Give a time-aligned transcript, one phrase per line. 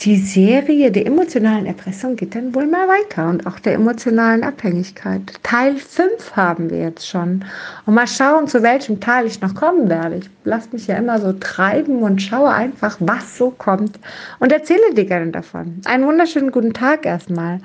[0.00, 5.22] die Serie der emotionalen Erpressung geht dann wohl mal weiter und auch der emotionalen Abhängigkeit.
[5.42, 7.44] Teil 5 haben wir jetzt schon.
[7.84, 10.18] Und mal schauen, zu welchem Teil ich noch kommen werde.
[10.18, 13.98] Ich lasse mich ja immer so treiben und schaue einfach, was so kommt
[14.38, 15.80] und erzähle dir gerne davon.
[15.84, 17.60] Einen wunderschönen guten Tag erstmal.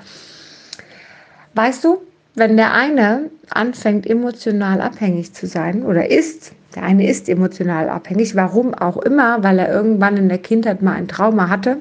[1.54, 2.02] Weißt du,
[2.34, 8.34] wenn der eine anfängt, emotional abhängig zu sein oder ist, der eine ist emotional abhängig,
[8.34, 11.78] warum auch immer, weil er irgendwann in der Kindheit mal ein Trauma hatte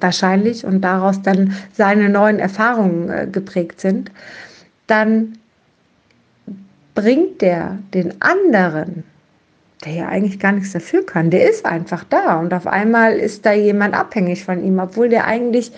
[0.00, 4.10] wahrscheinlich und daraus dann seine neuen Erfahrungen äh, geprägt sind,
[4.86, 5.38] dann
[6.94, 9.04] bringt der den anderen,
[9.84, 13.44] der ja eigentlich gar nichts dafür kann, der ist einfach da und auf einmal ist
[13.44, 15.72] da jemand abhängig von ihm, obwohl der eigentlich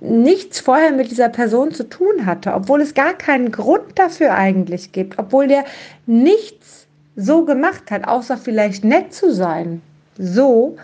[0.00, 4.92] nichts vorher mit dieser Person zu tun hatte, obwohl es gar keinen Grund dafür eigentlich
[4.92, 5.64] gibt, obwohl der
[6.06, 9.82] nichts so gemacht hat, außer vielleicht nett zu sein.
[10.16, 10.76] So,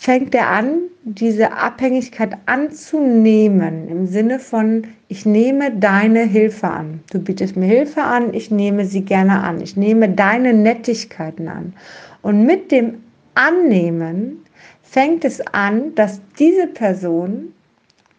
[0.00, 7.00] fängt er an, diese Abhängigkeit anzunehmen, im Sinne von, ich nehme deine Hilfe an.
[7.10, 9.60] Du bietest mir Hilfe an, ich nehme sie gerne an.
[9.60, 11.72] Ich nehme deine Nettigkeiten an.
[12.22, 13.02] Und mit dem
[13.34, 14.44] Annehmen
[14.82, 17.52] fängt es an, dass diese Person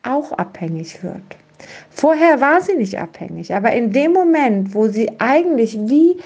[0.03, 1.38] auch abhängig wird.
[1.90, 6.18] Vorher war sie nicht abhängig, aber in dem Moment, wo sie eigentlich wie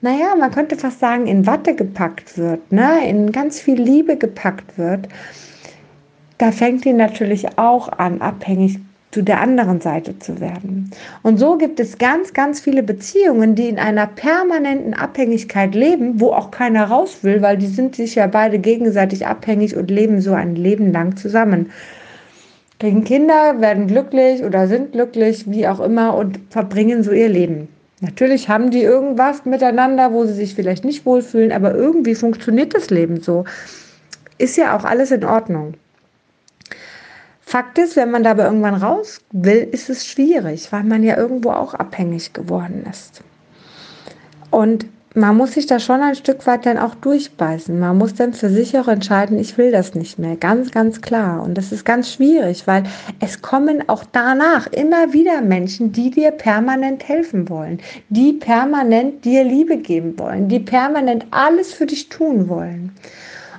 [0.00, 3.08] naja, man könnte fast sagen, in Watte gepackt wird, ne?
[3.08, 5.08] in ganz viel Liebe gepackt wird,
[6.38, 8.78] da fängt die natürlich auch an, abhängig
[9.10, 10.90] zu der anderen Seite zu werden.
[11.22, 16.30] Und so gibt es ganz, ganz viele Beziehungen, die in einer permanenten Abhängigkeit leben, wo
[16.32, 20.34] auch keiner raus will, weil die sind sich ja beide gegenseitig abhängig und leben so
[20.34, 21.72] ein Leben lang zusammen.
[22.78, 27.68] Kriegen Kinder, werden glücklich oder sind glücklich, wie auch immer, und verbringen so ihr Leben.
[28.00, 32.90] Natürlich haben die irgendwas miteinander, wo sie sich vielleicht nicht wohlfühlen, aber irgendwie funktioniert das
[32.90, 33.44] Leben so.
[34.38, 35.74] Ist ja auch alles in Ordnung.
[37.40, 41.50] Fakt ist, wenn man dabei irgendwann raus will, ist es schwierig, weil man ja irgendwo
[41.50, 43.22] auch abhängig geworden ist.
[44.50, 47.78] Und man muss sich da schon ein Stück weit dann auch durchbeißen.
[47.78, 50.36] Man muss dann für sich auch entscheiden, ich will das nicht mehr.
[50.36, 51.42] Ganz, ganz klar.
[51.42, 52.84] Und das ist ganz schwierig, weil
[53.20, 57.80] es kommen auch danach immer wieder Menschen, die dir permanent helfen wollen,
[58.10, 62.92] die permanent dir Liebe geben wollen, die permanent alles für dich tun wollen.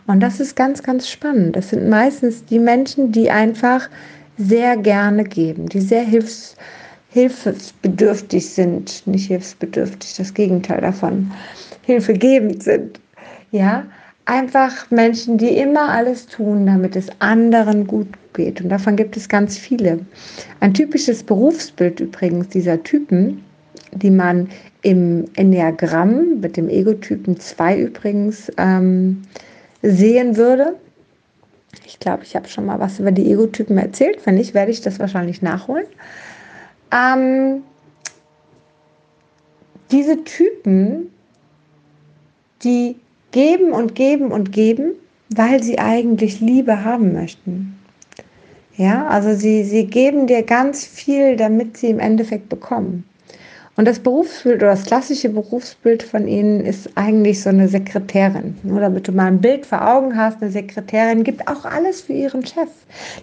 [0.08, 1.56] Und das ist ganz, ganz spannend.
[1.56, 3.90] Das sind meistens die Menschen, die einfach
[4.38, 6.56] sehr gerne geben, die sehr hilfs
[7.10, 11.32] hilfsbedürftig sind, nicht hilfsbedürftig, das Gegenteil davon,
[11.82, 13.00] hilfegebend sind.
[13.52, 13.86] Ja,
[14.26, 18.62] einfach Menschen, die immer alles tun, damit es anderen gut geht.
[18.62, 20.00] Und davon gibt es ganz viele.
[20.60, 23.44] Ein typisches Berufsbild übrigens dieser Typen,
[23.92, 24.50] die man
[24.84, 29.24] im Enneagramm mit dem Egotypen 2 übrigens ähm,
[29.82, 30.76] sehen würde.
[31.86, 34.20] Ich glaube, ich habe schon mal was über die Egotypen erzählt.
[34.26, 35.86] Wenn nicht, werde ich das wahrscheinlich nachholen.
[36.92, 37.64] Ähm,
[39.92, 41.12] diese Typen,
[42.64, 42.96] die
[43.32, 44.94] geben und geben und geben,
[45.30, 47.80] weil sie eigentlich Liebe haben möchten.
[48.78, 53.04] Ja, also sie, sie geben dir ganz viel, damit sie im Endeffekt bekommen.
[53.80, 58.58] Und das Berufsbild oder das klassische Berufsbild von ihnen ist eigentlich so eine Sekretärin.
[58.64, 62.12] Nur damit du mal ein Bild vor Augen hast, eine Sekretärin gibt auch alles für
[62.12, 62.68] ihren Chef.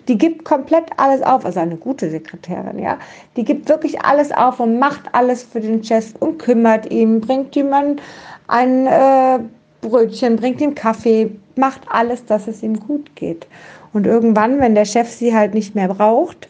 [0.08, 2.96] Die gibt komplett alles auf, also eine gute Sekretärin, ja.
[3.36, 7.54] Die gibt wirklich alles auf und macht alles für den Chef und kümmert ihn, bringt
[7.54, 8.00] ihm ein,
[8.46, 9.40] ein äh,
[9.82, 13.46] Brötchen, bringt ihm Kaffee, macht alles, dass es ihm gut geht.
[13.92, 16.48] Und irgendwann, wenn der Chef sie halt nicht mehr braucht,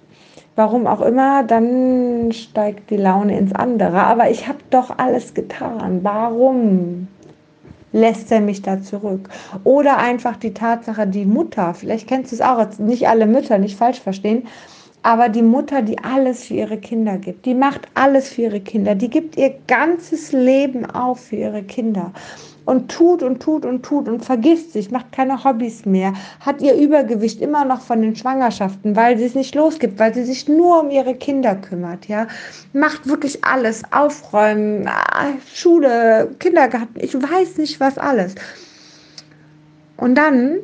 [0.57, 4.03] warum auch immer, dann steigt die Laune ins andere.
[4.03, 6.01] Aber ich habe doch alles getan.
[6.03, 7.09] Warum
[7.93, 9.29] lässt er mich da zurück?
[9.65, 13.77] Oder einfach die Tatsache, die Mutter, vielleicht kennst du es auch, nicht alle Mütter, nicht
[13.77, 14.47] falsch verstehen,
[15.07, 18.97] aber die Mutter, die alles für ihre Kinder gibt, die macht alles für ihre Kinder,
[18.97, 22.13] die gibt ihr ganzes Leben auf für ihre Kinder
[22.65, 26.75] und tut und tut und tut und vergisst sich, macht keine Hobbys mehr, hat ihr
[26.75, 30.81] Übergewicht immer noch von den Schwangerschaften, weil sie es nicht losgibt, weil sie sich nur
[30.81, 32.27] um ihre Kinder kümmert, ja,
[32.73, 38.35] macht wirklich alles, aufräumen, ah, Schule, Kindergarten, ich weiß nicht was alles.
[39.99, 40.59] Und dann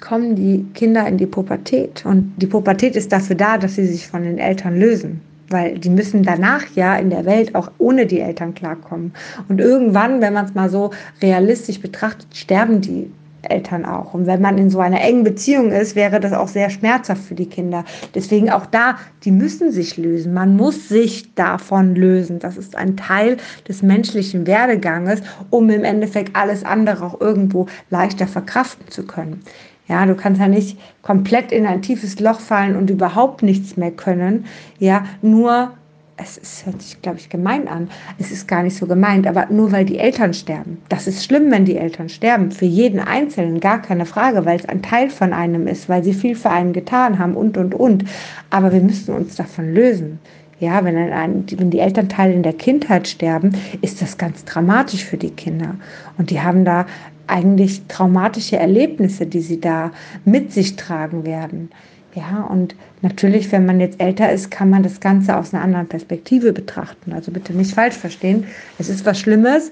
[0.00, 4.06] kommen die Kinder in die Pubertät und die Pubertät ist dafür da, dass sie sich
[4.06, 5.20] von den Eltern lösen
[5.50, 9.12] weil die müssen danach ja in der Welt auch ohne die Eltern klarkommen.
[9.48, 10.90] Und irgendwann, wenn man es mal so
[11.22, 13.10] realistisch betrachtet, sterben die
[13.42, 14.14] Eltern auch.
[14.14, 17.34] Und wenn man in so einer engen Beziehung ist, wäre das auch sehr schmerzhaft für
[17.34, 17.84] die Kinder.
[18.14, 20.34] Deswegen auch da, die müssen sich lösen.
[20.34, 22.40] Man muss sich davon lösen.
[22.40, 23.36] Das ist ein Teil
[23.66, 29.40] des menschlichen Werdeganges, um im Endeffekt alles andere auch irgendwo leichter verkraften zu können.
[29.88, 33.90] Ja, du kannst ja nicht komplett in ein tiefes Loch fallen und überhaupt nichts mehr
[33.90, 34.44] können.
[34.78, 35.72] Ja, nur
[36.18, 37.88] es ist, hört sich, glaube ich, gemein an.
[38.18, 40.78] Es ist gar nicht so gemeint, aber nur weil die Eltern sterben.
[40.88, 42.50] Das ist schlimm, wenn die Eltern sterben.
[42.50, 46.12] Für jeden Einzelnen gar keine Frage, weil es ein Teil von einem ist, weil sie
[46.12, 48.04] viel für einen getan haben und, und, und.
[48.50, 50.18] Aber wir müssen uns davon lösen.
[50.60, 55.16] Ja, wenn, ein, wenn die Elternteile in der Kindheit sterben, ist das ganz dramatisch für
[55.16, 55.76] die Kinder.
[56.16, 56.86] Und die haben da
[57.28, 59.92] eigentlich traumatische Erlebnisse, die sie da
[60.24, 61.70] mit sich tragen werden.
[62.14, 65.86] Ja, und natürlich, wenn man jetzt älter ist, kann man das Ganze aus einer anderen
[65.86, 67.12] Perspektive betrachten.
[67.12, 68.46] Also bitte nicht falsch verstehen.
[68.78, 69.70] Es ist was Schlimmes,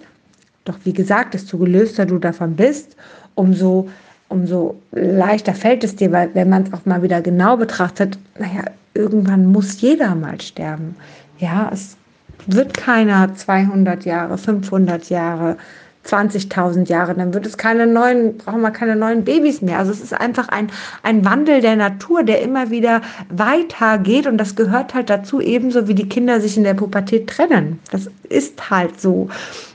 [0.64, 2.96] doch wie gesagt, desto gelöster du davon bist,
[3.34, 3.88] umso,
[4.28, 8.64] umso leichter fällt es dir, weil wenn man es auch mal wieder genau betrachtet, naja,
[8.94, 10.96] irgendwann muss jeder mal sterben.
[11.38, 11.96] Ja, es
[12.46, 15.56] wird keiner 200 Jahre, 500 Jahre
[16.06, 19.78] 20.000 Jahre, dann wird es keine neuen, brauchen wir keine neuen Babys mehr.
[19.78, 20.70] Also es ist einfach ein,
[21.02, 25.94] ein Wandel der Natur, der immer wieder weitergeht und das gehört halt dazu, ebenso wie
[25.94, 27.80] die Kinder sich in der Pubertät trennen.
[27.90, 29.28] Das ist halt so.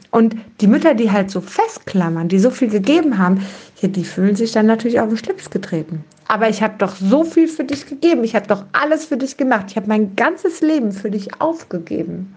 [0.09, 3.45] Und die Mütter, die halt so festklammern, die so viel gegeben haben,
[3.81, 6.03] ja, die fühlen sich dann natürlich auf den Schlips getreten.
[6.27, 8.23] Aber ich habe doch so viel für dich gegeben.
[8.23, 9.65] Ich habe doch alles für dich gemacht.
[9.69, 12.35] Ich habe mein ganzes Leben für dich aufgegeben.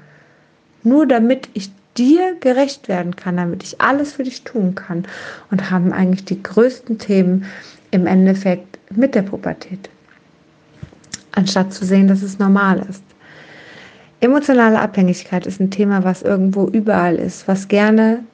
[0.83, 5.05] Nur damit ich dir gerecht werden kann, damit ich alles für dich tun kann
[5.51, 7.45] und haben eigentlich die größten Themen
[7.91, 9.89] im Endeffekt mit der Pubertät,
[11.33, 13.05] anstatt zu sehen, dass es normal ist.
[14.21, 18.25] Emotionale Abhängigkeit ist ein Thema, was irgendwo überall ist, was gerne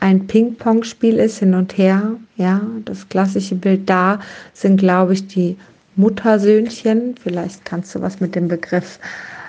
[0.00, 2.16] ein Ping-Pong-Spiel ist, hin und her.
[2.36, 4.20] Ja, das klassische Bild da
[4.54, 5.56] sind, glaube ich, die
[5.96, 7.14] Muttersöhnchen.
[7.22, 8.98] Vielleicht kannst du was mit dem Begriff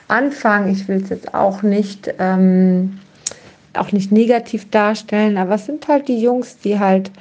[0.08, 0.72] anfangen.
[0.72, 3.00] Ich will es jetzt auch nicht ähm,
[3.74, 7.12] auch nicht negativ darstellen, aber es sind halt die Jungs, die halt,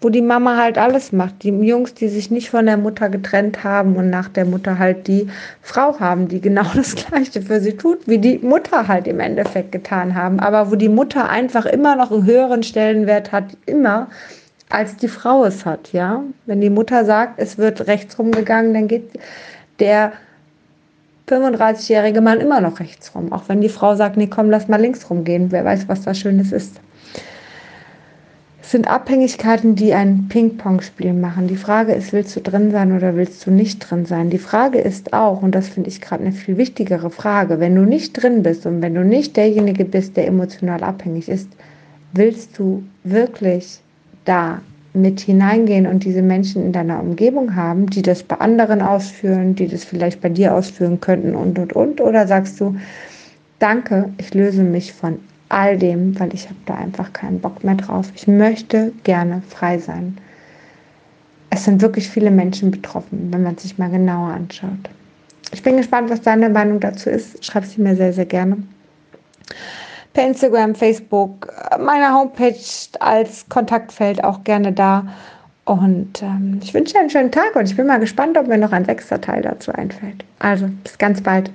[0.00, 1.42] wo die Mama halt alles macht.
[1.42, 5.06] Die Jungs, die sich nicht von der Mutter getrennt haben und nach der Mutter halt
[5.06, 5.28] die
[5.60, 9.72] Frau haben, die genau das Gleiche für sie tut, wie die Mutter halt im Endeffekt
[9.72, 10.40] getan haben.
[10.40, 14.08] Aber wo die Mutter einfach immer noch einen höheren Stellenwert hat, immer,
[14.70, 16.22] als die Frau es hat, ja.
[16.46, 19.10] Wenn die Mutter sagt, es wird rechts rumgegangen, dann geht
[19.80, 20.12] der
[21.28, 23.32] 35-jährige Mann immer noch rechts rum.
[23.32, 25.52] Auch wenn die Frau sagt, nee, komm, lass mal links rumgehen.
[25.52, 26.80] Wer weiß, was da Schönes ist.
[28.70, 31.48] Sind Abhängigkeiten, die ein Ping-Pong-Spiel machen.
[31.48, 34.30] Die Frage ist, willst du drin sein oder willst du nicht drin sein?
[34.30, 37.80] Die Frage ist auch, und das finde ich gerade eine viel wichtigere Frage, wenn du
[37.80, 41.48] nicht drin bist und wenn du nicht derjenige bist, der emotional abhängig ist,
[42.12, 43.80] willst du wirklich
[44.24, 44.60] da
[44.94, 49.66] mit hineingehen und diese Menschen in deiner Umgebung haben, die das bei anderen ausführen, die
[49.66, 52.00] das vielleicht bei dir ausführen könnten und, und, und?
[52.00, 52.76] Oder sagst du,
[53.58, 55.18] danke, ich löse mich von
[55.50, 58.10] all dem, weil ich habe da einfach keinen Bock mehr drauf.
[58.14, 60.16] Ich möchte gerne frei sein.
[61.50, 64.90] Es sind wirklich viele Menschen betroffen, wenn man sich mal genauer anschaut.
[65.52, 67.44] Ich bin gespannt, was deine Meinung dazu ist.
[67.44, 68.56] Schreib sie mir sehr, sehr gerne
[70.12, 72.54] per Instagram, Facebook, meine Homepage
[72.98, 75.06] als Kontaktfeld auch gerne da.
[75.64, 78.58] Und ähm, ich wünsche dir einen schönen Tag und ich bin mal gespannt, ob mir
[78.58, 80.24] noch ein sechster Teil dazu einfällt.
[80.40, 81.50] Also, bis ganz bald.